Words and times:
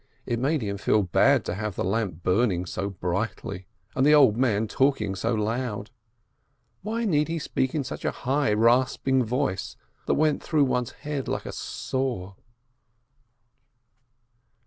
It 0.25 0.39
made 0.39 0.63
him 0.63 0.79
feel 0.79 1.03
bad 1.03 1.45
to 1.45 1.53
have 1.53 1.75
the 1.75 1.83
lamp 1.83 2.23
burning 2.23 2.65
so 2.65 2.89
brightly 2.89 3.67
and 3.95 4.03
the 4.03 4.15
old 4.15 4.35
man 4.35 4.67
talk 4.67 4.99
ing 4.99 5.13
so 5.13 5.35
loud. 5.35 5.91
Why 6.81 7.05
need 7.05 7.27
he 7.27 7.37
speak 7.37 7.75
in 7.75 7.83
such 7.83 8.03
a 8.03 8.09
high, 8.09 8.51
rasp 8.51 9.07
ing 9.07 9.23
voice 9.23 9.75
that 10.07 10.13
it 10.13 10.19
went 10.19 10.41
through 10.41 10.63
one's 10.65 10.89
head 11.05 11.27
like 11.27 11.45
a 11.45 11.51
saw? 11.51 12.33